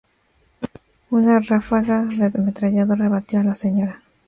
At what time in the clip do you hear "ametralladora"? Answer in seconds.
2.33-3.05